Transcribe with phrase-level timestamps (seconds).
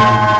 [0.00, 0.39] 娘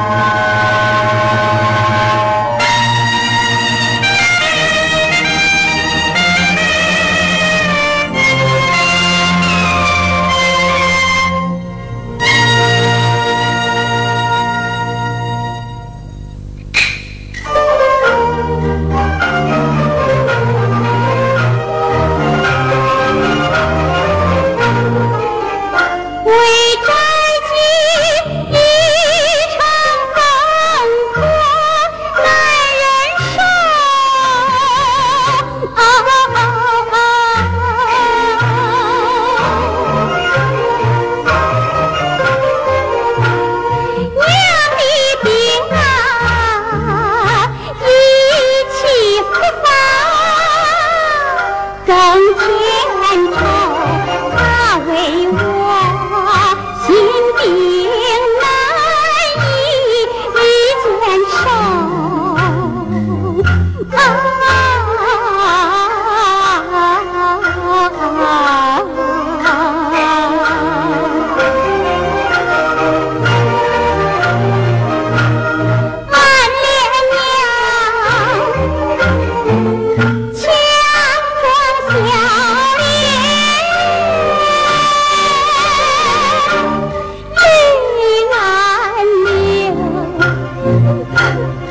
[91.41, 91.69] 的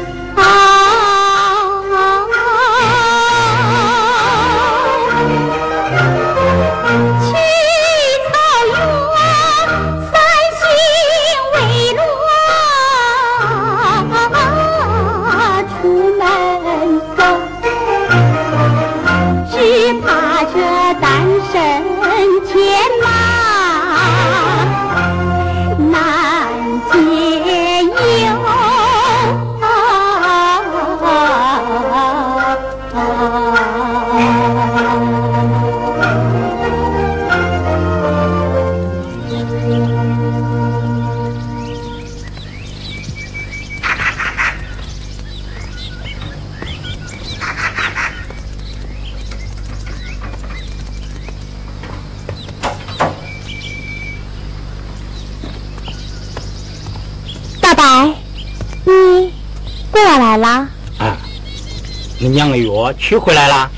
[62.90, 63.72] 药取回来了，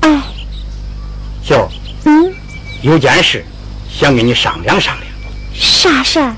[0.00, 0.22] 哎，
[1.44, 1.70] 秀
[2.04, 2.34] 嗯，
[2.82, 3.44] 有件事
[3.88, 5.06] 想跟你商量商量。
[5.54, 6.34] 啥事儿？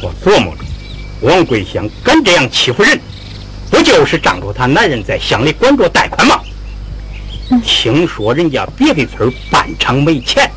[0.00, 0.62] 我琢磨着，
[1.22, 3.00] 王桂香敢这样欺负人，
[3.70, 6.40] 不就是仗着她男人在乡里管着贷款吗？
[7.64, 10.48] 听说人家别的村办厂没钱，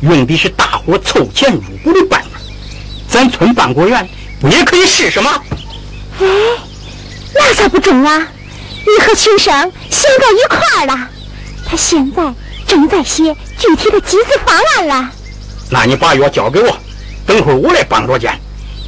[0.00, 2.40] 用的是大伙凑钱入股的办法，
[3.08, 4.08] 咱村办果园
[4.40, 5.40] 不也可以试试吗？
[6.20, 6.26] 哎，
[7.32, 8.26] 那咋不中啊？
[8.88, 9.52] 你和群生
[9.90, 11.08] 想到一块儿了，
[11.66, 12.34] 他现在
[12.66, 15.10] 正在写具体的集资方案了。
[15.70, 16.74] 那你把药交给我，
[17.26, 18.32] 等会儿我来帮着建。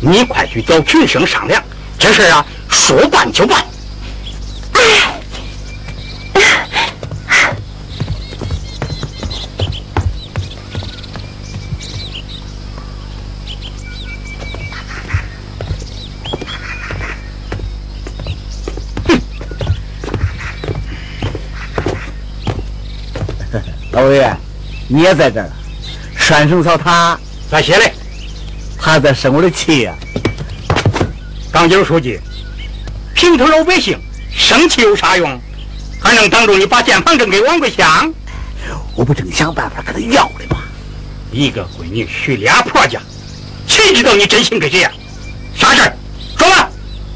[0.00, 1.62] 你快去找群生商量，
[1.99, 3.62] 这事啊，说办就办。
[25.00, 25.49] 你也在这儿。
[26.15, 27.19] 栓绳草他
[27.50, 27.91] 咋写嘞？
[28.78, 29.94] 他在生我的气呀！
[31.50, 32.21] 钢筋书记，
[33.15, 33.99] 平头老百姓
[34.31, 35.41] 生气有啥用？
[35.99, 38.12] 还能挡住你把建房证给王桂香？
[38.94, 40.59] 我不正想办法跟他要的吗？
[41.32, 43.00] 一个闺女娶俩婆家，
[43.67, 44.93] 谁知道你真心跟谁呀？
[45.55, 45.97] 啥事儿？
[46.37, 46.69] 说吧。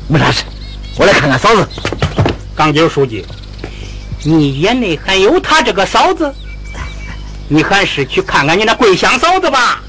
[0.09, 0.43] 没啥事，
[0.97, 1.69] 我来看看嫂子。
[2.55, 3.27] 钢筋书记，
[4.23, 6.35] 你眼里还有他这个嫂子？
[7.55, 9.81] 你还是去看看你那桂香嫂子吧，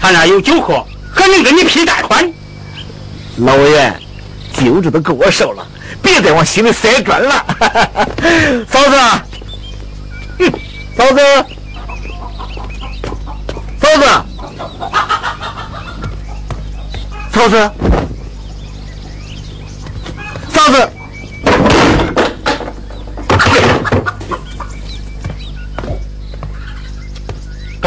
[0.00, 2.32] 她那有酒喝，还能给你批贷款。
[3.38, 4.00] 老委员，
[4.52, 5.66] 酒这都够我受了，
[6.00, 7.44] 别再往心里塞砖了。
[8.70, 8.96] 嫂子，
[10.38, 10.52] 嗯，
[10.96, 11.20] 嫂子，
[13.80, 14.04] 嫂子，
[17.32, 17.70] 嫂子，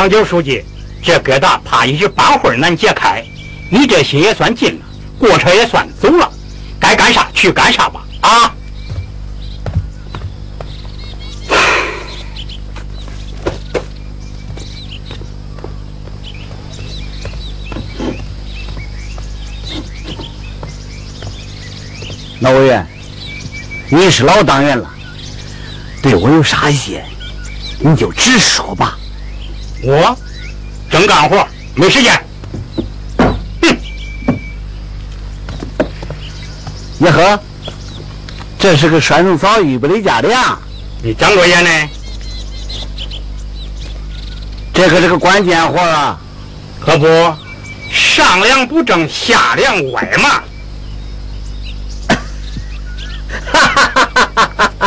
[0.04, 0.62] 杨九书记
[1.02, 3.24] 这疙瘩怕一时半会儿难解开
[3.70, 4.86] 你这心也算尽了
[5.18, 6.30] 过程也算走了
[6.78, 8.06] 该干啥去干啥吧。
[8.20, 8.54] 啊？
[22.42, 22.86] 老委员
[23.90, 24.94] 你是老党员了
[26.02, 27.06] 对我有啥意见？
[27.80, 29.00] 你就直说吧。
[29.86, 30.18] 我
[30.90, 31.46] 正干活，
[31.76, 32.14] 没时间。
[33.18, 33.78] 哼！
[36.98, 37.38] 你喝，
[38.58, 40.58] 这是个酸种枣预备的家粮。
[41.02, 41.70] 你张过眼呢？
[44.74, 46.18] 这可是个关键活啊！
[46.80, 47.06] 可不，
[47.92, 50.42] 上梁不正下梁歪嘛。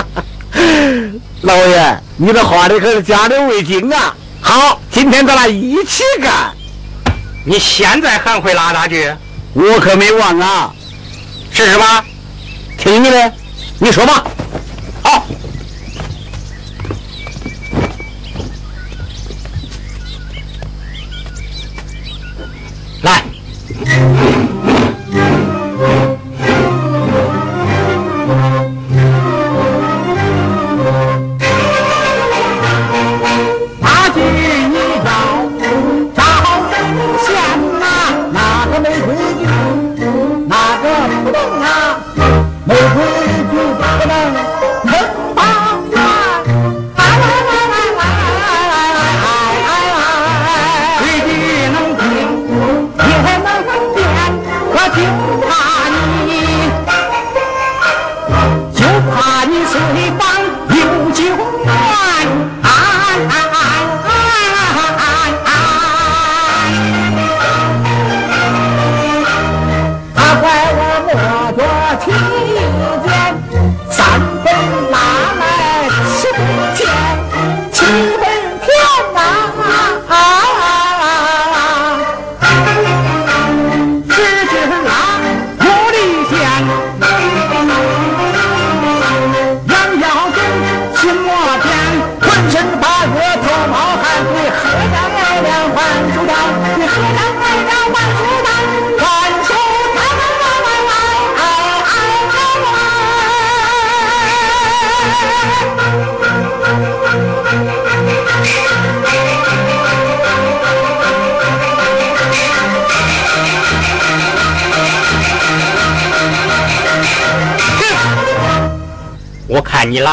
[1.42, 4.16] 老爷，你这话里可是加的味精啊！
[4.40, 6.50] 好，今天咱俩一起干。
[7.44, 9.14] 你现在还会拉大锯？
[9.52, 10.72] 我可没忘啊！
[11.52, 12.02] 试试吧。
[12.78, 13.32] 听你的，
[13.78, 14.24] 你说吧。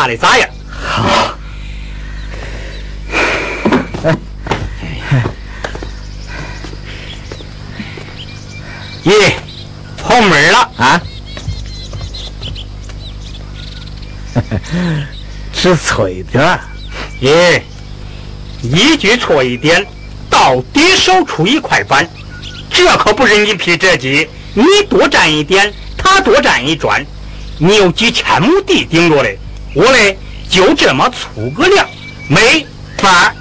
[0.08, 0.50] 的咋样？
[0.72, 1.38] 好。
[9.06, 9.34] 咦，
[9.98, 11.02] 跑门了啊？
[15.52, 16.58] 只错一点。
[17.22, 17.62] 咦，
[18.62, 19.86] 一句错一点，
[20.30, 22.10] 到底少出一块板。
[22.70, 27.06] 这可不是你批这鸡，你多占一点，他多占一砖。
[27.58, 29.36] 你有几千亩地顶着的，
[29.74, 30.18] 我嘞
[30.50, 31.88] 就这么粗个量，
[32.28, 32.66] 没
[32.98, 33.34] 法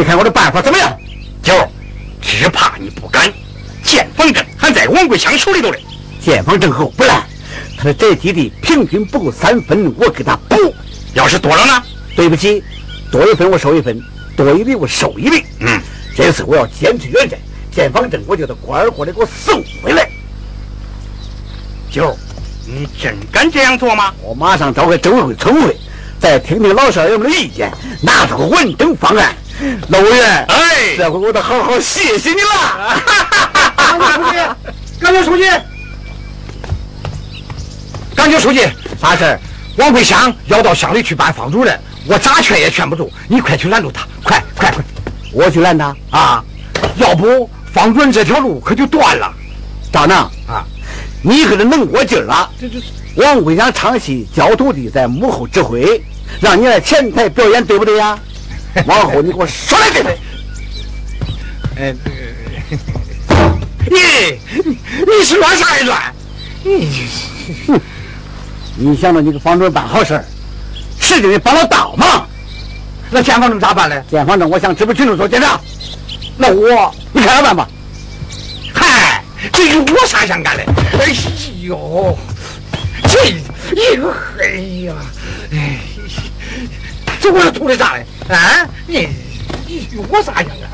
[0.00, 0.98] 你看我的办法怎么样？
[1.42, 1.52] 九，
[2.22, 3.30] 只怕你不敢。
[3.84, 5.78] 建房证还在王桂香手里头嘞。
[6.24, 7.22] 见风阵后不赖，
[7.76, 10.56] 他的宅基地平均不够三分，我给他补。
[11.12, 11.82] 要是多了呢？
[12.16, 12.64] 对不起，
[13.12, 14.02] 多一分我收一分，
[14.34, 15.44] 多一笔我收一笔。
[15.58, 15.78] 嗯，
[16.16, 17.36] 这次我要坚持原则，
[17.70, 20.08] 建房证我就得乖乖的给我送回来。
[21.90, 22.16] 九，
[22.66, 24.14] 你真敢这样做吗？
[24.22, 25.76] 我马上召开州委会、村委会，
[26.18, 27.70] 再听听老少爷们的意见，
[28.02, 29.36] 拿出个完整方案。
[29.88, 33.00] 老委员，哎，这回我得好好谢谢你了。
[34.98, 35.44] 感谢书记，
[38.14, 38.60] 感谢书记，
[39.00, 39.40] 啥事儿？
[39.76, 44.82] 王桂香要到乡里去办方主任，我咋劝也劝不住，你快去拦住他，快快快！
[45.32, 46.44] 我去拦他啊！
[46.96, 49.32] 要不方主任这条路可就断了。
[49.92, 50.64] 张能啊，
[51.22, 52.50] 你可是能过劲儿了。
[52.60, 52.80] 这这，
[53.16, 56.02] 王桂香唱戏，教徒弟在幕后指挥，
[56.40, 58.18] 让你来前台表演，对不对呀？
[58.86, 60.18] 往后你给我说来对不对？
[61.76, 61.94] 哎，
[63.90, 63.96] 你
[65.06, 66.14] 你是乱啥也乱？
[66.62, 66.88] 你，
[67.66, 67.80] 哼！
[68.76, 70.24] 你想着你给房主任办好事儿，
[71.00, 72.26] 使劲的帮了倒忙。
[73.10, 74.00] 那建房证咋办呢？
[74.10, 75.58] 建房证我向支部群众做检查。
[76.36, 77.68] 那我你看着办吧。
[78.72, 80.64] 嗨，这与我啥相干嘞？
[80.98, 81.12] 哎
[81.62, 82.16] 呦，
[83.08, 83.18] 这，
[83.74, 84.46] 哎呦，哎
[84.84, 84.94] 呀，
[85.52, 85.78] 哎，
[87.20, 88.06] 这我是图的啥嘞？
[88.34, 89.08] 啊，你
[89.66, 90.66] 你与我啥样啊？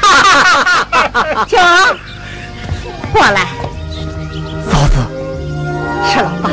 [0.00, 1.96] 哈哈哈
[3.12, 3.46] 过来。
[4.70, 4.96] 嫂子，
[6.08, 6.50] 吃了吧。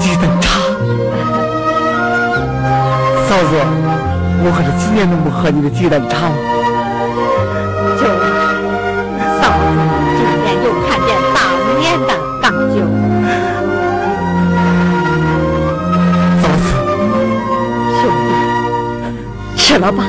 [0.00, 0.60] 鸡蛋茶。
[3.28, 3.52] 嫂子，
[4.40, 6.57] 我可是几年都不喝你的鸡蛋茶了。
[19.78, 20.04] 弟，吃了吧。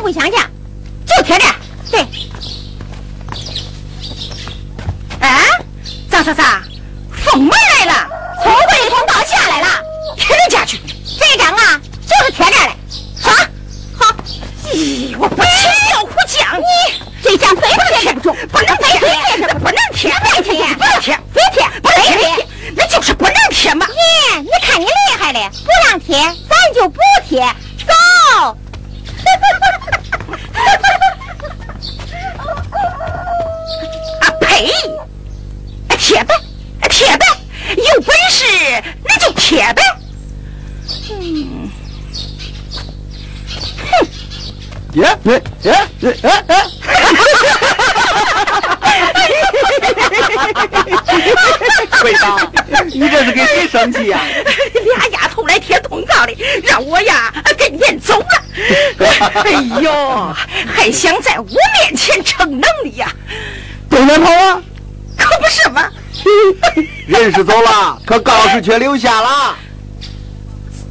[0.00, 0.32] 回乡去，
[1.04, 1.44] 就贴这。
[1.90, 2.00] 对。
[5.20, 5.44] 哎，
[6.08, 6.42] 张嫂嫂，
[60.88, 63.12] 还想在我面前逞能力呀？
[63.90, 64.62] 东南跑啊？
[65.18, 65.84] 可不是吗？
[67.06, 69.54] 人是走了， 可告示却留下了。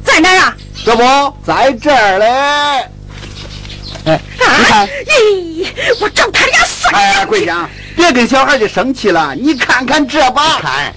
[0.04, 0.56] 在哪儿啊？
[0.84, 2.26] 这不在这儿嘞。
[4.04, 5.66] 哎，你看，咦，
[6.00, 7.02] 我找他俩算账。
[7.02, 10.60] 哎，桂香，别跟小孩就生气了，你看看这吧。
[10.62, 10.94] 看。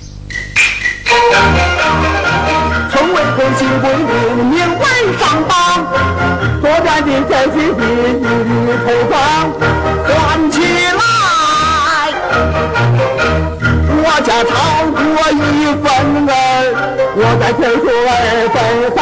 [2.91, 4.30] 从未更新规定，明晚上榜，作战
[7.01, 7.81] 的小心心
[8.21, 9.13] 一一投放，
[10.07, 10.09] 算
[10.51, 10.55] 起
[10.99, 11.01] 来，
[14.03, 14.51] 我家超
[14.91, 14.99] 过
[15.31, 15.35] 一
[15.81, 15.85] 分
[16.29, 16.31] 儿，
[17.15, 18.09] 我在推出二
[18.53, 18.55] 分
[18.95, 18.99] 三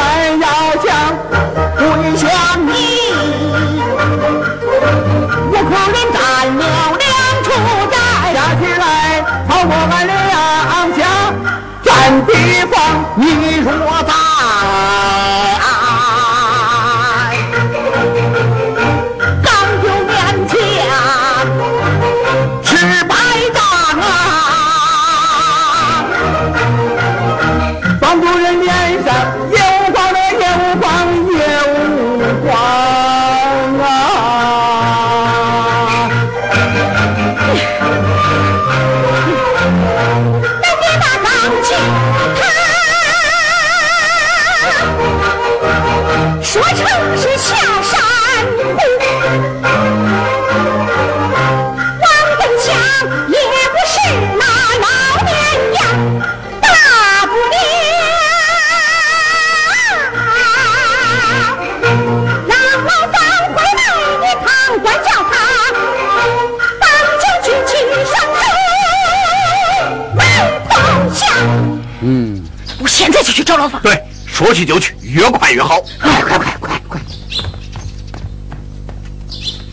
[73.50, 73.82] 找老房。
[73.82, 75.80] 对，说去就去，越快越好。
[76.00, 77.00] 快快快快快！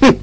[0.01, 0.15] 哼，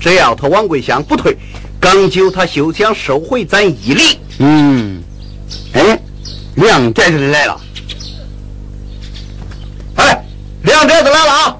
[0.00, 1.36] 只要他王桂香不退，
[1.78, 4.18] 刚九他休想收回咱一厘。
[4.38, 5.02] 嗯，
[5.74, 6.00] 哎，
[6.54, 7.60] 梁寨子来了。
[9.96, 10.24] 哎，
[10.62, 11.56] 梁寨子来了啊！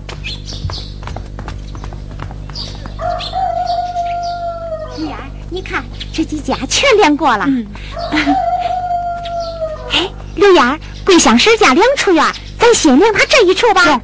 [4.99, 5.19] 玉儿，
[5.51, 7.45] 你看这几家全练过了。
[7.47, 7.67] 嗯。
[9.93, 12.25] 哎，刘燕儿，桂香婶家两处院，
[12.59, 14.01] 咱先量他这一处吧。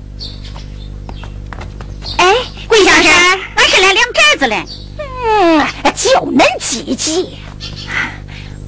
[2.18, 2.34] 哎，
[2.68, 3.12] 桂香婶，
[3.54, 4.64] 俺是来量宅子嘞。
[4.98, 5.66] 嗯，
[5.96, 7.38] 就恁积极。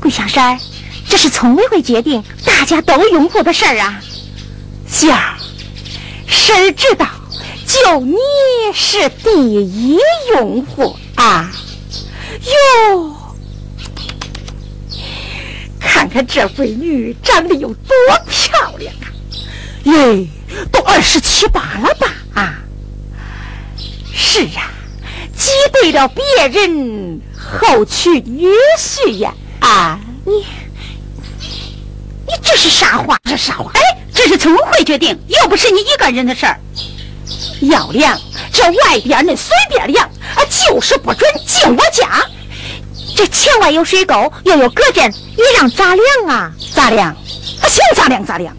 [0.00, 0.58] 桂香婶，
[1.08, 4.00] 这是村委会决定，大家都拥护的事儿啊。
[4.90, 5.34] 秀儿，
[6.26, 7.06] 婶儿知道，
[7.66, 8.16] 就你
[8.74, 9.98] 是第一
[10.34, 11.50] 拥护啊。
[12.90, 13.11] 哟，
[16.12, 17.96] 看看这闺女长得有多
[18.28, 19.08] 漂亮啊！
[19.84, 20.28] 耶，
[20.70, 22.12] 都二十七八了吧？
[22.34, 22.54] 啊，
[24.14, 24.70] 是啊，
[25.34, 28.46] 挤兑了别人，后娶女
[28.78, 29.32] 婿呀！
[29.60, 30.32] 啊，你，
[32.26, 33.18] 你这是啥话？
[33.24, 33.72] 这啥话？
[33.72, 33.80] 哎，
[34.12, 36.60] 这是村委会决定，又不是你一个人的事儿。
[37.62, 38.20] 要量，
[38.52, 42.22] 这外边那随便量，啊，就是不准进我家。
[43.16, 46.52] 这墙外有水沟，又有隔阵，你让咋量啊？
[46.74, 47.10] 咋量？
[47.10, 47.16] 啊，
[47.68, 48.56] 想咋量咋量。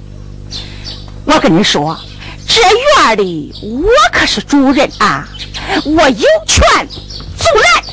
[1.25, 1.97] 我跟你说，
[2.47, 5.27] 这院里我可是主人啊，
[5.85, 6.87] 我有权
[7.37, 7.83] 阻拦。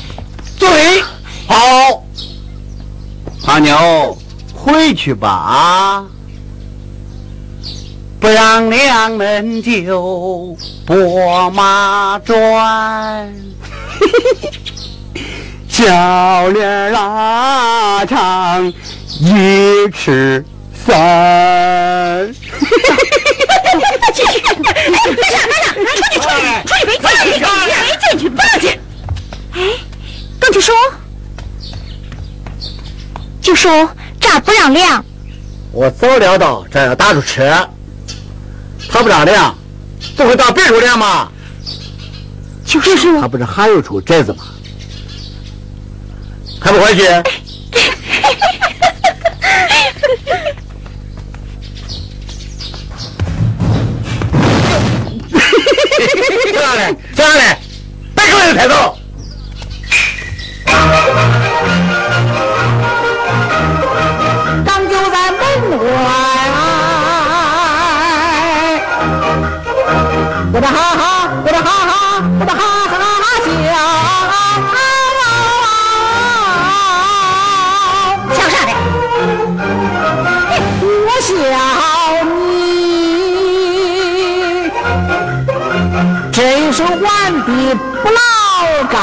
[0.59, 1.01] 对，
[1.47, 2.03] 好，
[3.45, 4.17] 阿牛，
[4.53, 6.05] 回去吧，
[8.19, 13.33] 不让娘们就拨马转。
[15.71, 18.67] 小脸拉长
[19.21, 20.43] 一尺
[20.85, 22.29] 三。
[24.13, 25.39] 进去，别上，别上，
[25.73, 28.69] 出去，出去，出去，没进去，没进去，不让进。
[29.53, 29.59] 哎，
[30.41, 30.75] 跟就说，
[33.41, 35.03] 就说这儿不让量。
[35.71, 37.65] 我早料到这要打出车，
[38.89, 39.57] 他不让量，
[40.17, 41.31] 不会到别处量吗？
[42.65, 44.43] 就是说，他不是还有处宅子吗？
[46.61, 47.01] 还不回去？
[56.53, 57.57] 下来，下来，
[58.15, 58.97] 别给我抬走。
[87.41, 88.19] 的不老
[88.91, 88.95] 高。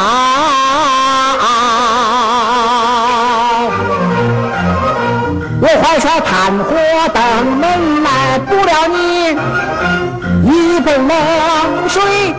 [5.61, 6.68] 我怀揣炭火
[7.12, 7.16] 等
[7.59, 7.62] 门
[8.05, 8.96] 来，不了你
[10.48, 11.12] 一盆冷
[11.88, 12.35] 水，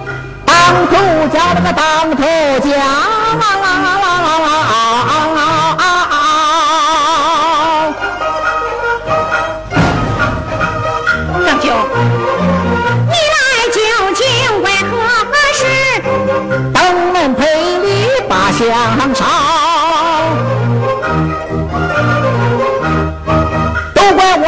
[0.45, 0.55] 当
[0.89, 0.93] 头
[1.33, 1.81] 浇那个当
[2.15, 2.23] 头
[2.59, 2.69] 浇。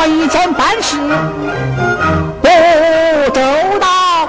[0.03, 0.97] 我以前办事
[2.41, 2.47] 不
[3.29, 3.39] 周
[3.79, 4.27] 到，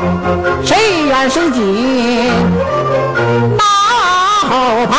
[0.62, 2.30] 谁远谁近
[3.56, 3.64] 马
[4.50, 4.94] 后炮。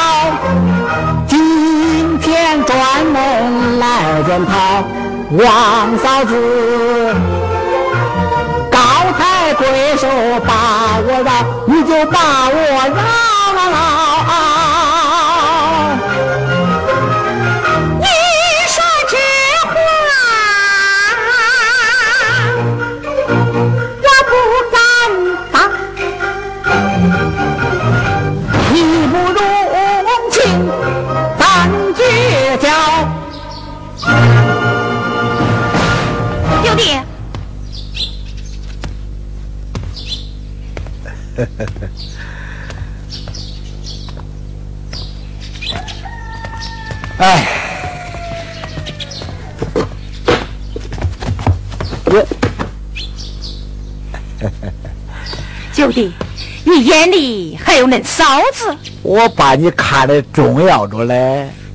[1.28, 4.84] 今天专门来检讨
[5.30, 7.14] 王嫂子。
[8.72, 8.80] 高
[9.20, 10.08] 抬贵手
[10.44, 11.32] 把我饶，
[11.68, 13.23] 你就把我饶。
[55.94, 56.12] 九弟，
[56.66, 58.76] 你眼里还有恁嫂子？
[59.04, 61.16] 我把你看得重要着嘞。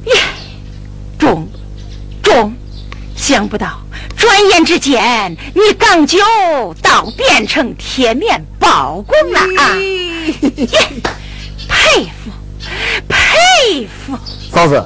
[0.06, 0.14] 耶，
[1.16, 1.46] 中，
[2.20, 2.52] 中，
[3.14, 3.80] 想不到
[4.16, 6.18] 转眼之间，你刚就
[6.82, 9.76] 倒变成铁面包公了啊！
[11.68, 12.30] 佩服，
[13.08, 14.18] 佩服！
[14.52, 14.84] 嫂子，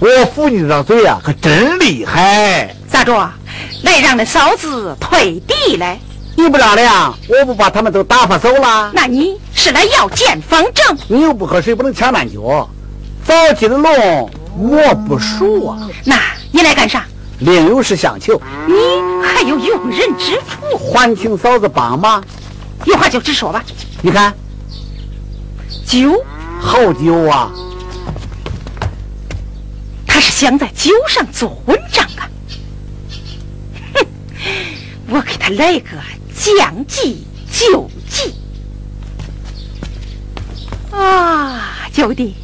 [0.00, 2.74] 我扶你这张嘴啊，可真厉害。
[2.90, 3.30] 咋着？
[3.82, 6.00] 来让那嫂子退地来？
[6.42, 8.90] 你不让量，我不把他们都打发走了？
[8.92, 10.98] 那你是来要见方正？
[11.06, 12.68] 你又不喝水，不能抢烂酒。
[13.24, 14.28] 早起的龙
[14.58, 15.88] 我不熟啊。
[16.04, 16.18] 那
[16.50, 17.04] 你来干啥？
[17.38, 18.42] 另有事相求。
[18.66, 18.74] 你
[19.24, 22.20] 还有用人之处，还请嫂子帮忙。
[22.86, 23.62] 有话就直说吧。
[24.00, 24.34] 你看，
[25.86, 26.24] 酒
[26.60, 27.52] 好酒啊！
[30.08, 32.26] 他是想在酒上做文章啊！
[33.94, 34.06] 哼，
[35.08, 35.96] 我给他来个
[36.34, 38.34] 将计就计
[40.90, 41.88] 啊！
[41.92, 42.34] 九弟，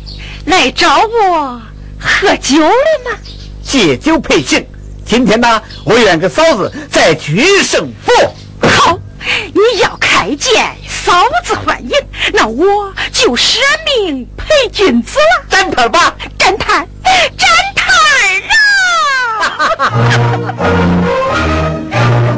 [0.47, 1.61] 来找我
[1.99, 2.71] 喝酒了
[3.05, 3.19] 吗？
[3.63, 4.67] 借酒配兴。
[5.05, 8.13] 今天呢，我愿跟嫂子再决胜负。
[8.67, 8.99] 好，
[9.55, 11.13] 你要开剑，嫂
[11.45, 11.91] 子欢迎，
[12.33, 15.45] 那我就舍命陪君子了。
[15.49, 16.87] 展摊吧，展摊，
[17.37, 17.87] 展摊
[19.41, 19.69] 啊！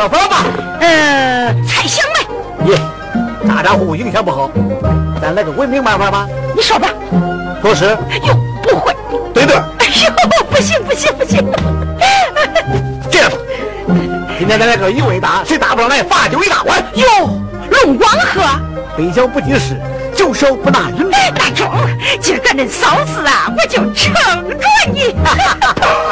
[0.00, 0.36] 酒啥喝法吧？
[0.80, 2.26] 呃，菜香呗。
[2.68, 2.78] 耶，
[3.46, 4.50] 咋咋呼呼影响不好，
[5.20, 6.26] 咱来个文明办法吧。
[6.56, 6.88] 你说吧。
[7.60, 7.84] 作诗。
[8.26, 8.96] 哟，不会。
[9.34, 9.56] 对对。
[9.56, 10.10] 哎呦，
[10.48, 11.46] 不行不行不行。
[13.10, 13.36] 这样吧，
[14.38, 16.82] 今天咱来个一位大，谁打不上来罚酒一大碗。
[16.94, 17.06] 哟，
[17.70, 18.40] 龙光喝。
[18.96, 19.76] 杯小不记事，
[20.16, 21.10] 酒少不拿人。
[21.34, 21.70] 大中，
[22.22, 25.14] 今儿个恁嫂子啊，我就撑着你。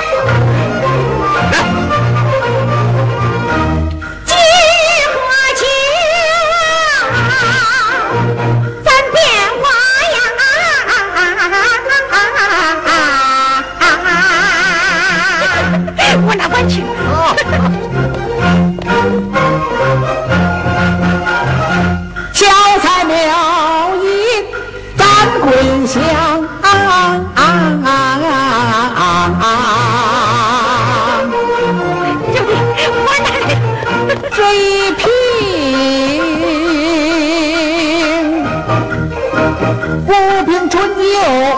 [40.09, 41.03] 五瓶春酒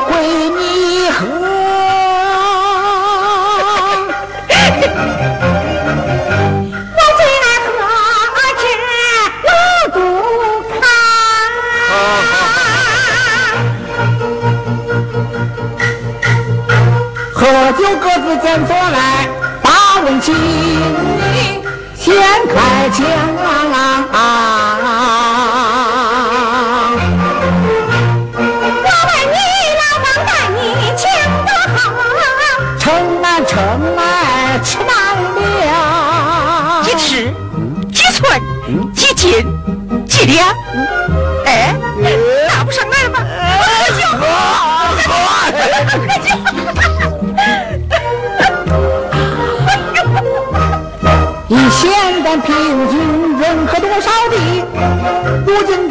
[0.08, 1.20] 归你喝。
[17.78, 19.28] 酒各自检坐来，
[19.62, 20.34] 把问情，
[21.94, 22.12] 先
[22.48, 23.06] 开枪。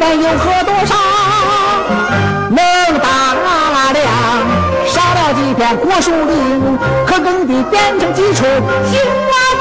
[0.00, 0.94] 如今咱又喝多少？
[2.50, 2.58] 能
[2.98, 3.34] 打
[3.92, 4.02] 量
[4.86, 8.44] 少了几片果树林，可耕地变成几处
[8.86, 9.59] 新老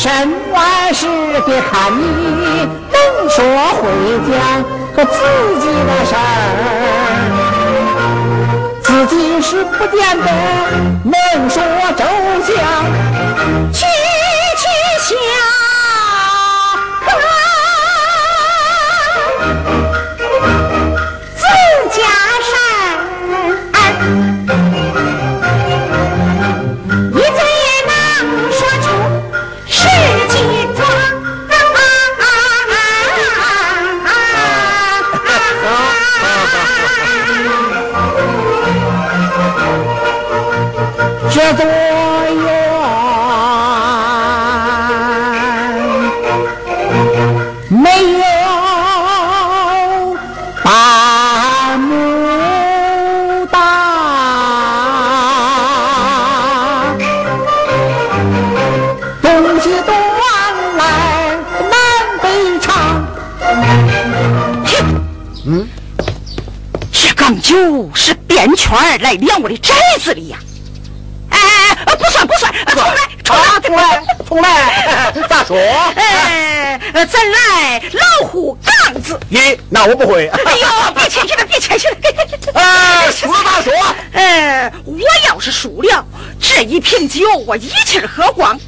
[0.00, 0.56] 什么？
[0.92, 1.06] 事
[1.44, 2.02] 别看你
[2.92, 2.96] 能
[3.28, 3.36] 说
[3.74, 3.82] 会
[4.26, 4.32] 讲
[4.96, 5.12] 和自
[5.60, 6.18] 己的事儿，
[8.82, 10.26] 自己是不见得
[11.04, 11.12] 能
[11.50, 11.56] 说
[11.96, 12.02] 周
[12.46, 12.48] 详。
[13.72, 13.76] 曲
[14.56, 14.62] 曲
[15.02, 15.10] 小
[67.48, 70.36] 这钢酒是编圈儿来量我的宅子里呀！
[71.30, 75.56] 哎哎，哎不算不算，呃重来重来重来，重来，咋说？
[75.96, 79.18] 哎，呃咱来老虎杠子。
[79.30, 80.28] 咦，那我不会。
[80.28, 81.96] 哎呦，别谦虚了，别谦虚了。
[82.54, 83.72] 哎，输了咋说？
[84.12, 86.04] 哎，我要是输了，
[86.38, 88.58] 这一瓶酒我一气儿喝光，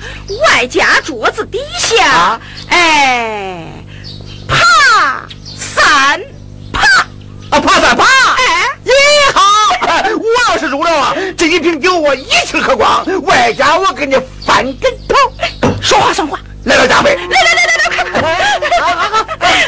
[0.48, 2.40] 外加桌子底下，啊
[2.70, 3.66] 哎，
[4.48, 4.56] 爬
[5.44, 6.18] 三
[6.72, 6.80] 爬。
[7.50, 8.04] 啊，爬三爬。
[8.04, 8.49] 哎，
[10.30, 14.16] 我要是输了啊，这一瓶酒我一气喝光，外加我给你
[14.46, 15.16] 翻跟头，
[15.80, 16.38] 说话算话。
[16.64, 17.16] 来了加倍。
[17.16, 18.22] 来来来来来，快！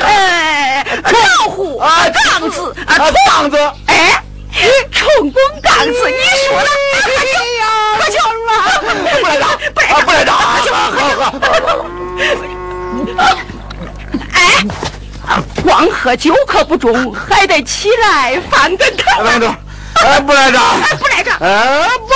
[0.02, 3.56] 哎，老虎啊杠子啊，啊，杠子。
[3.86, 4.22] 哎，
[4.92, 6.66] 冲宫杠子，你输了，
[7.98, 8.50] 喝酒了，
[9.20, 10.82] 不来打，不来啊不来打，喝酒，好
[11.66, 11.86] 好。
[14.34, 14.36] 哎，
[15.64, 19.24] 光喝酒可不中，还得起来翻跟头。
[19.24, 19.54] 翻跟头，
[20.04, 20.60] 哎，不来打。
[20.60, 22.14] 哎，不来着，哎不，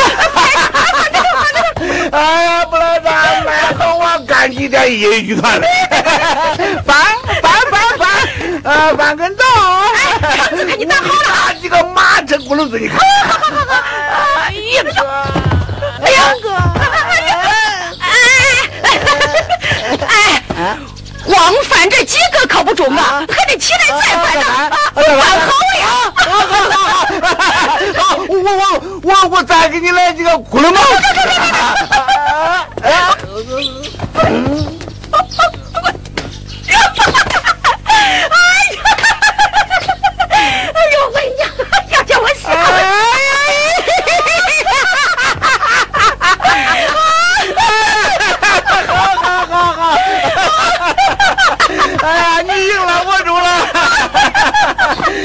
[2.16, 3.10] 哎呀，不来打，
[3.44, 5.66] 买好我干几天业余剧团了。
[6.84, 6.96] 翻
[7.42, 8.06] 翻翻翻，
[8.64, 9.44] 呃，翻跟头。
[9.44, 11.12] 哎看你打好了。
[11.46, 12.98] 打几个马车轱辘子，你看。
[12.98, 14.82] 哎呀，
[16.02, 16.46] 哎呀，哥，
[18.00, 18.06] 哎，
[20.56, 20.60] 哎，
[21.26, 24.44] 光翻这几个可不中啊，还得起来再翻呢，
[24.94, 25.04] 翻
[25.40, 25.86] 好呀。
[26.16, 26.52] 好好
[27.96, 28.62] 好， 我我
[29.02, 30.80] 我我再给你来几个轱辘帽。
[40.74, 41.42] 哎呦喂呀，
[41.90, 42.50] 要叫我笑！
[52.02, 53.46] 哎呀，你赢了，我输了。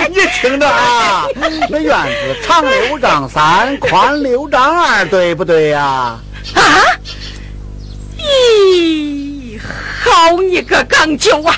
[0.09, 1.25] 你听着啊，
[1.69, 6.19] 那院子长六丈三，宽六丈二，对不对呀、啊！
[8.17, 9.59] 咦，
[10.03, 11.55] 好你个钢九啊！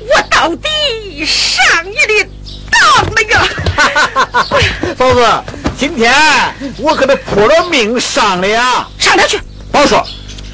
[0.00, 2.28] 我到底上你的
[2.70, 2.80] 当
[3.14, 3.42] 了呀！
[4.96, 5.26] 嫂子，
[5.78, 6.14] 今天
[6.78, 8.86] 我可得破了命上了呀！
[8.98, 9.40] 上哪去？
[9.72, 10.06] 好说，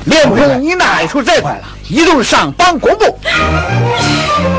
[0.04, 3.18] 连同你那一处债款了，一同上榜公布。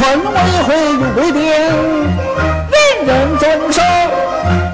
[0.00, 0.34] 村委
[0.66, 1.42] 会有规定，
[2.72, 3.82] 人人遵守。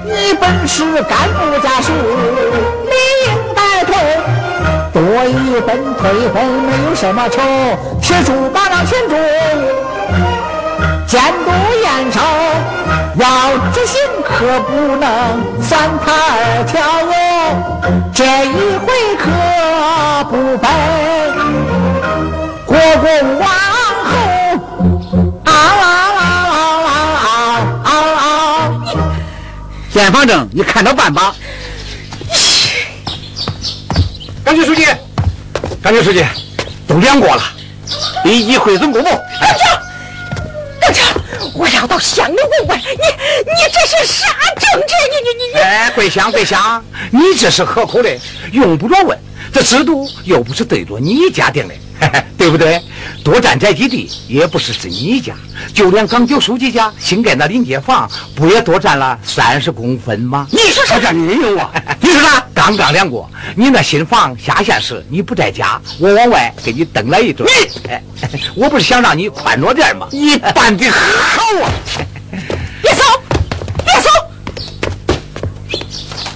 [0.05, 1.91] 你本是干部家属，
[2.85, 3.91] 理应带头。
[4.93, 7.41] 多一分退分没有什么仇，
[8.01, 9.19] 铁柱把让群众。
[11.05, 11.51] 监督
[11.83, 12.21] 验收，
[13.17, 13.27] 要
[13.73, 15.05] 执行可不能
[15.61, 17.11] 三抬二跳哟。
[18.13, 18.87] 这一回
[19.17, 19.25] 可
[20.29, 20.65] 不背
[22.65, 23.47] 国公王
[29.97, 31.35] 见方正，你看着办吧。
[34.43, 34.85] 感谢书记，
[35.81, 36.23] 感谢书记，
[36.87, 37.41] 都两过了。
[38.23, 39.09] 立即汇总公布。
[39.09, 41.19] 队长，
[41.55, 42.93] 我要到乡里问问你，你
[43.73, 44.27] 这是啥
[44.59, 44.93] 政治？
[45.09, 45.59] 你你你你！
[45.59, 48.19] 哎，桂香，桂香，你这是何苦嘞？
[48.51, 49.17] 用不着问，
[49.51, 51.73] 这制度又不是对着你家定的，
[52.37, 52.81] 对不对？
[53.23, 55.33] 多占宅基地也不是是你家，
[55.73, 60.47] 就连港九书记家新盖那临街房，不也多占了三十公分吗？
[60.51, 61.11] 你说啥？
[61.11, 61.71] 你有啊？
[61.99, 62.43] 你说啥？
[62.53, 67.47] 刚刚量过，你那新房下线时你不在家，我往外给你蹬了一顿。
[67.47, 68.01] 你， 哎
[68.55, 70.07] 我不是想让你宽着点吗？
[70.11, 71.71] 你办的好啊！
[72.81, 73.03] 别走，
[73.83, 74.09] 别走！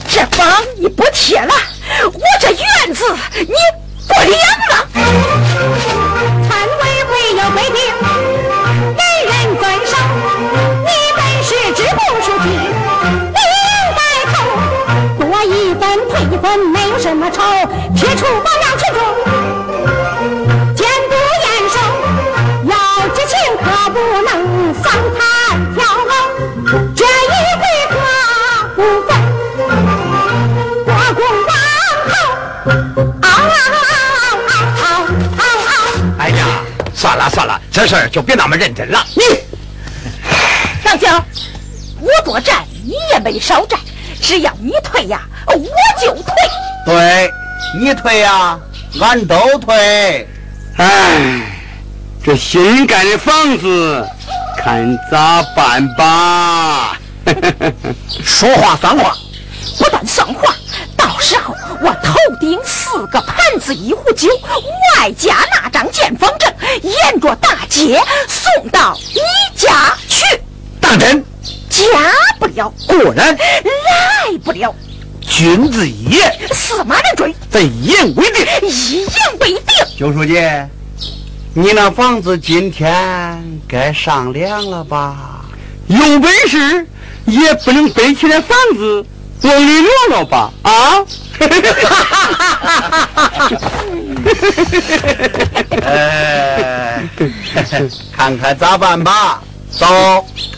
[0.08, 0.48] 这房
[0.78, 1.54] 你不贴了，
[2.06, 3.04] 我这院子
[3.40, 3.54] 你
[4.08, 4.32] 不领
[4.70, 4.88] 了。
[5.12, 7.78] 村委会有规定，
[8.98, 9.92] 人人遵守。
[10.86, 14.00] 你本是支部书记，你应带
[14.32, 14.34] 头。
[15.20, 17.42] 多一分退一分，没有什么仇。
[17.96, 19.00] 铁杵保养群众，
[37.02, 39.04] 算了算了，这事儿就别那么认真了。
[39.16, 39.24] 你
[40.86, 41.08] 老九，
[42.00, 43.80] 我多占你也没少占，
[44.22, 45.54] 只要你退呀，我
[46.00, 46.32] 就退。
[46.86, 47.32] 对，
[47.80, 48.60] 你退呀，
[49.02, 50.28] 俺都退。
[50.78, 51.42] 哎，
[52.24, 54.08] 这新盖的房子，
[54.56, 57.00] 看咋办吧？
[58.24, 59.18] 说话算话，
[59.80, 60.61] 不但算话，到
[61.22, 64.28] 时候我头顶四个盘子一壶酒，
[64.98, 69.22] 外加那张见房证，沿着大街送到你
[69.56, 70.26] 家去。
[70.80, 71.24] 当真？
[71.70, 71.86] 假
[72.40, 74.74] 不了，果然，来不了，
[75.22, 78.70] 君子一言，驷马难追，咱一言为定。
[78.70, 79.64] 一言为定。
[79.96, 80.42] 九书记，
[81.54, 85.46] 你那房子今天该上梁了吧？
[85.88, 86.88] 有本事
[87.26, 89.06] 也不能背起来房子
[89.44, 90.52] 往里落了吧？
[90.64, 91.04] 啊！
[95.84, 97.04] 哎，
[98.16, 99.42] 看看咋办吧。
[99.72, 99.86] 走，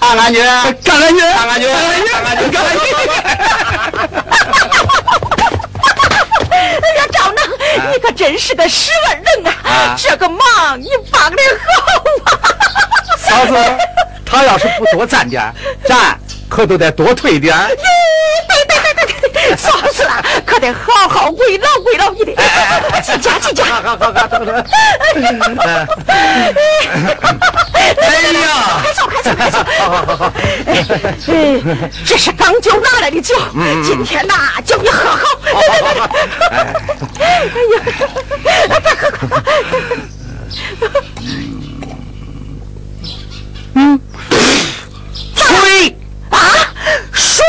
[0.02, 2.82] 看看去，看看去，看看去，看看去，看看去。
[6.50, 6.58] 哎
[6.98, 7.38] 呀，赵能，
[7.92, 9.54] 你可真是个识文人啊！
[9.64, 11.72] 啊这个忙你帮的好
[12.26, 12.32] 啊！
[13.18, 13.56] 嫂子，
[14.26, 15.54] 他要是不多攒点儿，
[15.86, 16.18] 咱
[16.54, 17.68] 可都得多退点 儿。
[17.68, 17.76] 对
[18.68, 22.34] 对对对，嫂子啊，可得好好慰劳慰劳你的，
[23.02, 23.66] 记家记家。
[23.66, 24.64] 好好好好，等等。
[27.98, 28.46] 哎呀，
[28.84, 29.58] 快走快走快走！
[30.68, 30.70] 哎，
[31.28, 33.36] 哎这是刚酒拿来的酒，
[33.84, 35.28] 今天呐，叫你喝好。
[37.20, 37.26] 哎
[37.74, 37.82] 呀，
[38.70, 39.42] 快喝快喝！
[45.36, 45.98] 吹！
[46.44, 46.48] 啊，
[47.14, 47.44] 水！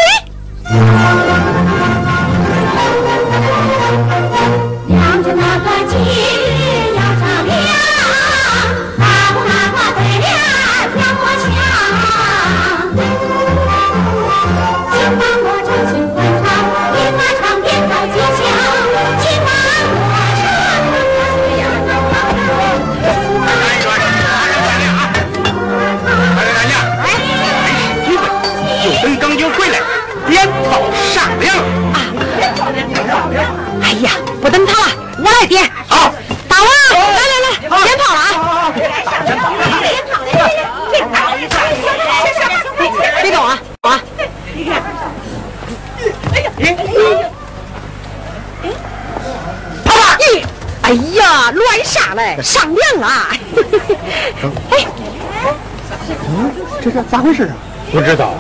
[56.85, 57.57] 这这咋回事啊？
[57.91, 58.35] 不知道，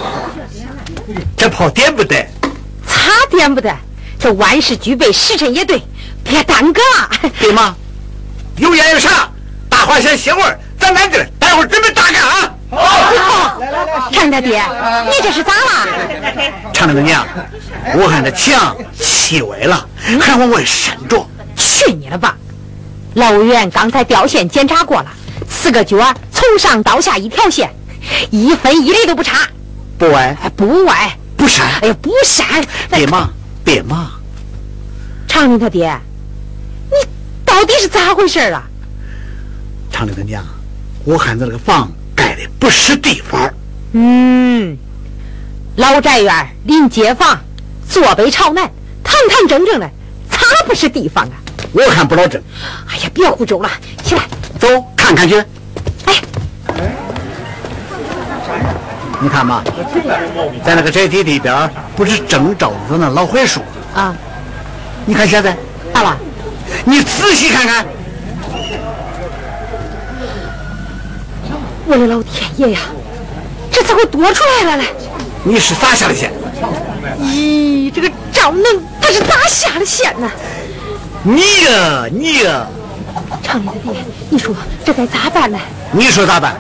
[1.35, 2.16] 这炮点不得。
[2.87, 3.74] 差点不得，
[4.18, 5.83] 这万事俱备，时辰也对，
[6.22, 7.30] 别耽搁了。
[7.40, 7.74] 对吗？
[8.57, 9.30] 有烟有啥，
[9.70, 12.54] 大伙先歇会儿，咱来这儿，待会儿准备大干啊！
[12.70, 13.61] 好，
[14.12, 14.62] 常大爹，
[15.07, 15.88] 你这是咋了？
[16.74, 17.26] 常大娘，
[17.94, 19.88] 我看这墙气歪了，
[20.20, 21.26] 还往外伸着。
[21.57, 22.37] 去你的吧！
[23.14, 25.07] 老委员刚才掉线检查过了，
[25.48, 27.72] 四个角儿从上到下一条线，
[28.31, 29.48] 一分一厘都不差，
[29.98, 32.46] 不歪哎，不歪，不闪，哎呀，不闪。
[32.90, 33.33] 别忙，
[33.64, 34.11] 别忙。
[35.27, 35.98] 长林他爹，
[36.90, 36.96] 你
[37.44, 38.62] 到底是咋回事啊？
[39.90, 40.44] 长林他娘，
[41.05, 43.53] 我看咱这个房盖的不是地方。
[43.92, 44.77] 嗯，
[45.77, 47.38] 老宅院临街坊，
[47.88, 48.70] 坐北朝南，
[49.03, 49.90] 堂堂正正的，
[50.31, 51.33] 咋不是地方啊？
[51.72, 52.40] 我看不老正。
[52.88, 53.70] 哎呀，别胡诌了，
[54.05, 54.22] 起来。
[54.59, 55.42] 走，看看去。
[59.20, 59.62] 你看嘛，
[60.64, 63.61] 在那个宅邸里边，不是正照着那老槐树？
[63.94, 64.14] 啊，
[65.07, 65.57] 你看现在，
[65.92, 66.16] 大了，
[66.85, 67.86] 你仔细看看，
[71.86, 72.80] 我的老天爷呀，
[73.70, 74.84] 这咋会多出来了嘞？
[75.43, 76.32] 你是咋下的线？
[77.22, 78.64] 咦，这个赵能
[79.01, 80.30] 他是咋下的线呢？
[81.22, 82.66] 你呀，你呀，
[83.43, 85.59] 厂里的爹，你说这该咋办呢？
[85.93, 86.57] 你说咋办？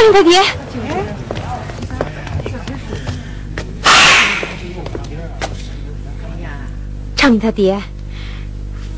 [0.00, 0.42] 常理他爹，
[7.14, 7.82] 常理他爹，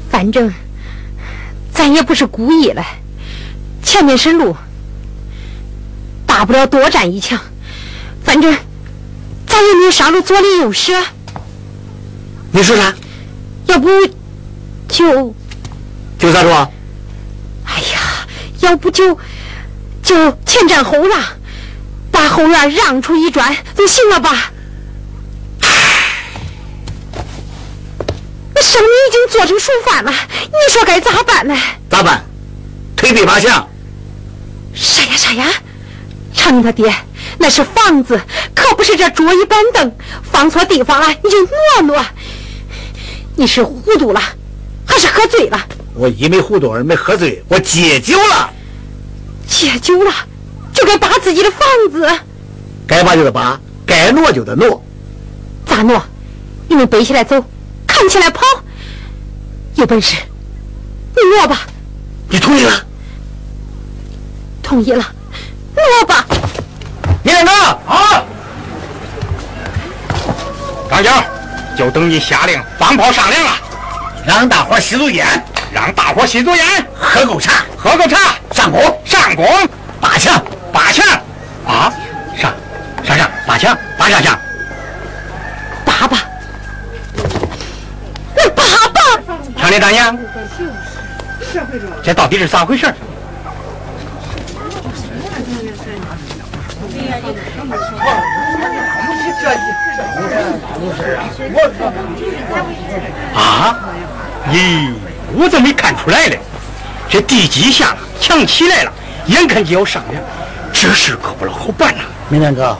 [0.09, 0.55] 反正
[1.73, 2.85] 咱也不是故意的，
[3.83, 4.57] 前面是路，
[6.25, 7.37] 大不了多占一枪，
[8.23, 8.57] 反正
[9.45, 10.93] 咱也没有伤了左邻右舍，
[12.53, 12.95] 你说啥？
[13.67, 13.89] 要不
[14.87, 15.35] 就。
[16.17, 16.71] 就咋说？
[17.65, 18.25] 哎呀，
[18.61, 19.19] 要不就
[20.13, 21.19] 就前占后让，
[22.11, 24.53] 把后院让出一转就行了吧？
[28.55, 31.57] 那生米已经做成熟饭了，你说该咋办呢？
[31.89, 32.23] 咋办？
[32.95, 33.67] 推地扒墙。
[34.75, 35.47] 啥呀啥呀？
[36.35, 36.95] 常宁他爹，
[37.39, 38.21] 那是房子，
[38.55, 39.97] 可不是这桌椅板凳，
[40.31, 42.05] 放错地方了你就挪挪。
[43.35, 44.21] 你是糊涂了，
[44.85, 45.59] 还是喝醉了？
[45.95, 48.53] 我一没糊涂，二没喝醉，我戒酒了。
[49.53, 50.11] 戒酒了，
[50.73, 52.09] 就该扒自己的房子。
[52.87, 54.83] 该扒就得扒，该挪就得挪。
[55.67, 56.03] 咋挪？
[56.69, 57.45] 你们背起来走，
[57.87, 58.41] 扛起来跑。
[59.75, 60.17] 有本事，
[61.15, 61.61] 你挪吧。
[62.31, 62.83] 你同意了？
[64.63, 65.05] 同意了，
[65.77, 66.27] 挪吧。
[67.23, 68.25] 李连长，好，
[70.91, 71.23] 张娇，
[71.77, 73.51] 就等你下令放炮上梁了，
[74.27, 78.19] 让大伙吸足烟，让大伙吸足烟，喝口茶，喝口茶，
[78.53, 79.47] 上工，上工，
[80.01, 81.05] 八枪，八枪，
[81.67, 81.91] 啊，
[82.37, 82.53] 上，
[83.03, 84.39] 上上，八枪，八下枪，
[85.85, 86.19] 爸爸，
[88.37, 88.63] 我爸
[88.93, 89.01] 爸，
[89.57, 90.19] 听你大娘，
[92.05, 92.87] 这到底是咋回事？
[103.35, 103.79] 啊？
[104.51, 104.93] 咦，
[105.35, 106.39] 我怎么没看出来嘞？
[107.09, 108.93] 这地基下了，墙起来了，
[109.27, 110.23] 眼看就要上梁，
[110.73, 112.03] 这事可不老好办呐。
[112.31, 112.77] 明天哥，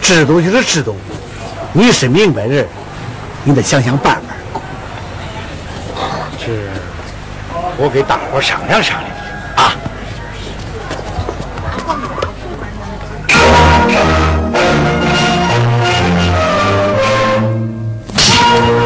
[0.00, 0.96] 制度就是制度，
[1.74, 2.66] 你是明白人，
[3.44, 4.34] 你得想想办法。
[6.38, 6.46] 这，
[7.76, 9.10] 我给大伙商量商量
[9.56, 9.76] 啊。
[18.48, 18.85] 为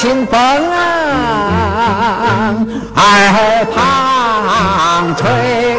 [0.00, 0.38] 清风
[2.94, 5.76] 耳旁吹，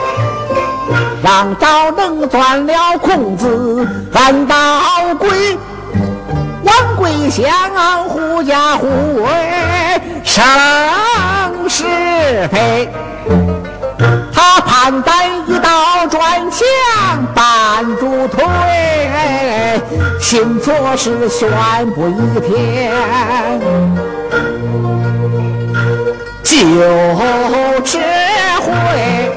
[1.23, 5.57] 让赵能钻了空子，按道归。
[6.63, 7.49] 王桂香
[8.09, 8.89] 狐假虎
[9.23, 10.43] 威，生
[11.69, 11.85] 是
[12.51, 12.89] 非。
[14.39, 16.65] 他盘单一刀转墙，
[17.35, 18.41] 半住腿，
[20.21, 21.49] 新措施宣
[21.93, 22.49] 布一天
[26.41, 26.55] 就
[27.83, 27.97] 吃
[28.61, 29.29] 回。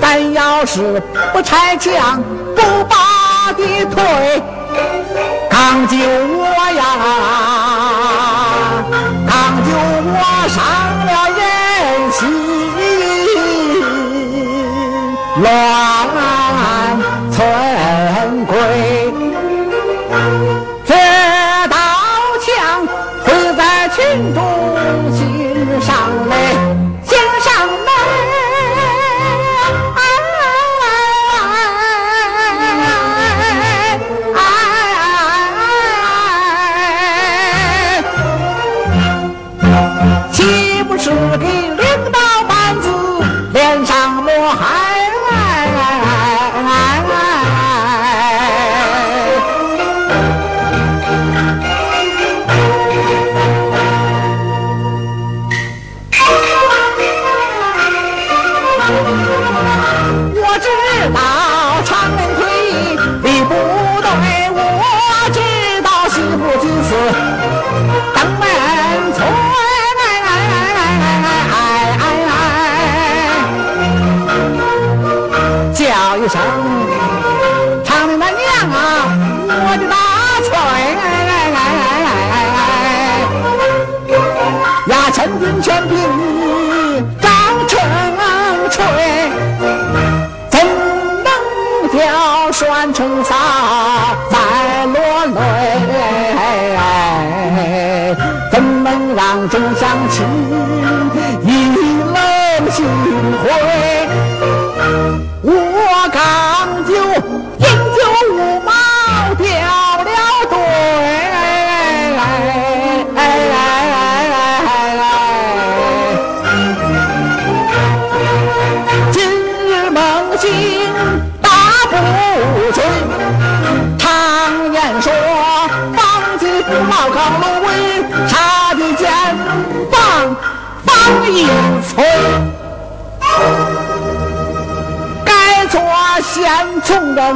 [0.00, 2.22] 咱要是不拆墙，
[2.54, 4.40] 不把地推，
[5.50, 6.44] 刚就我
[6.76, 6.84] 呀，
[9.26, 9.70] 刚就
[10.06, 10.14] 我
[10.48, 10.87] 上？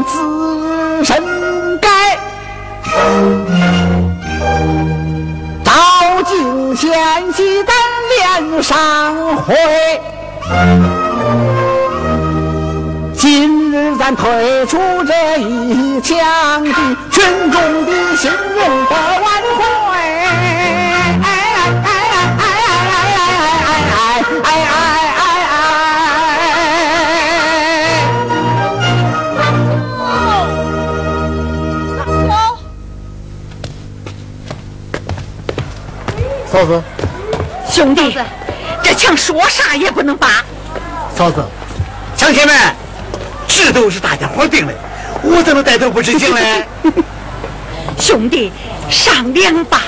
[0.04, 1.22] 自身
[1.80, 1.88] 该，
[5.64, 5.72] 照
[6.24, 6.90] 镜先
[7.32, 7.72] 洗咱
[8.50, 9.54] 脸上回。
[13.14, 16.72] 今日咱退出这一枪的
[17.10, 18.86] 群众的心用
[36.52, 36.82] 嫂子，
[37.66, 38.14] 兄弟，
[38.82, 40.44] 这枪说啥也不能拔。
[41.16, 41.42] 嫂子，
[42.14, 42.54] 乡亲们，
[43.48, 44.74] 这都是大家伙定的，
[45.22, 46.40] 我怎么带头不执行呢？
[47.98, 48.52] 兄弟，
[48.90, 49.80] 商量吧。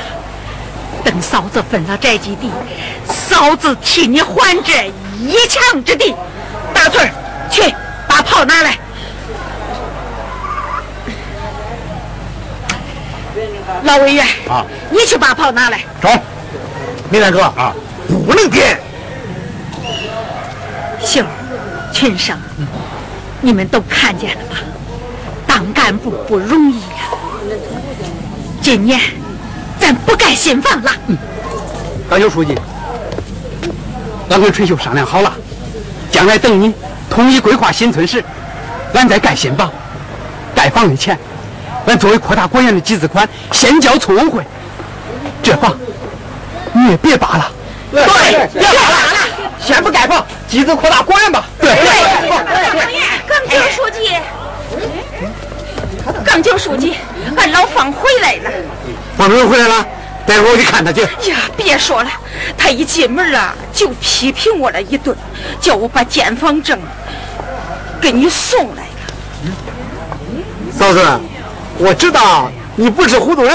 [1.05, 2.51] 等嫂子分了宅基地，
[3.07, 6.15] 嫂子替你还这一墙之地。
[6.73, 7.11] 大腿儿，
[7.51, 7.75] 去
[8.09, 8.79] 把炮拿来。
[13.83, 15.81] 老委员啊，你去把炮拿来。
[16.01, 16.11] 中，
[17.15, 17.73] 米大哥啊，
[18.27, 18.77] 不能点。
[21.01, 21.29] 秀儿、
[21.93, 22.37] 群生，
[23.41, 24.57] 你们都看见了吧？
[25.47, 27.07] 当干部不容易呀、
[28.61, 28.99] 今年
[29.79, 30.91] 咱不盖新房了。
[31.07, 31.17] 嗯
[32.11, 32.59] 高秀书记，
[34.29, 35.33] 俺跟春秀商量好了，
[36.11, 36.75] 将来等你
[37.09, 38.25] 统一规划新村时，
[38.93, 39.71] 俺再盖新房。
[40.53, 41.17] 盖房的钱，
[41.87, 44.43] 俺作为扩大果园的集资款，先交村委会。
[45.45, 45.77] 这房
[46.75, 47.51] 你也别拔了。
[47.91, 48.03] 对，
[48.53, 48.97] 别拔了，
[49.61, 51.47] 先不盖房，集资扩大果园吧。
[51.61, 51.71] 对
[53.29, 54.11] 耿九书记，
[56.25, 56.97] 耿九书记，
[57.37, 58.51] 俺老方回来了。
[59.17, 59.87] 方主任回来了，
[60.27, 61.03] 待会儿我去看他去。
[61.31, 62.11] 呀，别说了，
[62.59, 65.17] 他一进门啊就批评我了一顿，
[65.61, 66.77] 叫我把建房证
[68.01, 68.89] 给你送来了。
[70.77, 71.21] 嫂子，
[71.79, 73.55] 我知道你不是糊涂人。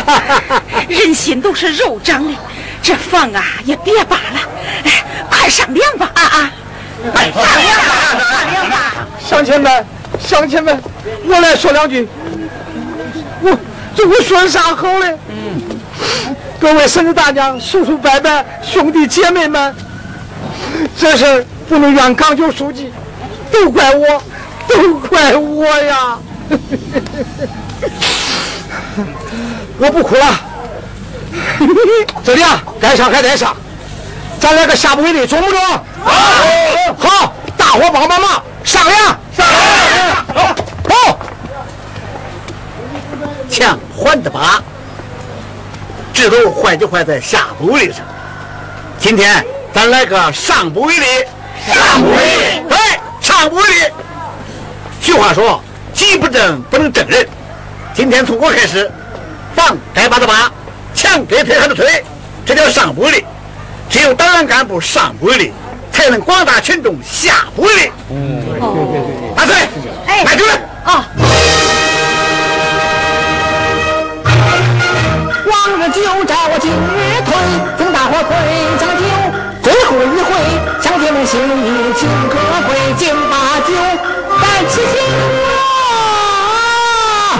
[0.88, 2.34] 人心都是肉长的，
[2.82, 4.40] 这房啊也别扒了，
[4.84, 6.52] 哎，快上梁吧啊啊！
[7.12, 7.94] 快上梁吧，
[8.30, 8.94] 上梁吧！
[9.24, 9.86] 乡亲们，
[10.20, 10.82] 乡亲们，
[11.26, 12.08] 我来说两句。
[13.40, 13.58] 我
[13.94, 15.16] 这我说啥好嘞？
[15.28, 15.60] 嗯，
[16.60, 19.74] 各位婶子大娘、叔叔伯伯、兄弟姐妹们，
[20.98, 22.92] 这事儿不能怨港九书记，
[23.50, 24.22] 都怪我，
[24.68, 26.18] 都怪我呀！
[29.82, 30.40] 我不哭了。
[32.22, 33.56] 这里啊，该上还得上，
[34.38, 35.60] 咱来个下不为例，中不中？
[36.04, 36.12] 好，
[36.98, 38.96] 好，大伙帮帮忙，上梁，
[39.36, 39.44] 上
[40.34, 40.54] 梁，
[40.84, 41.18] 走。
[43.50, 44.62] 墙还得拔，
[46.14, 48.02] 制度坏就坏在下不为例上。
[49.00, 51.06] 今天咱来个上不为例，
[51.66, 52.78] 上不为例，对，
[53.20, 53.92] 上不为例。
[55.00, 55.60] 俗话说，
[55.92, 57.26] 己不正不能正人。
[57.92, 58.88] 今天从我开始，
[59.54, 60.50] 房该扒的扒，
[60.94, 62.04] 墙该推还得推，
[62.44, 63.24] 这叫上不力。
[63.88, 65.52] 只有党员干部上不为例，
[65.92, 67.92] 才能广大群众下不为例。
[68.10, 68.42] 嗯，
[69.36, 69.54] 大队，
[70.06, 70.54] 哎迈出来。
[70.84, 71.06] 啊，
[75.46, 76.74] 往日酒招今日
[77.24, 77.34] 退，
[77.78, 78.30] 敬大伙推
[78.80, 79.02] 将酒。
[79.62, 80.32] 最后一回，
[80.82, 82.34] 乡亲们心意请各
[82.66, 83.70] 回，敬把酒，
[84.40, 84.94] 咱齐心
[87.14, 87.38] 啊！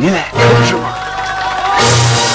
[0.00, 2.27] 您来真的来，可不是吗？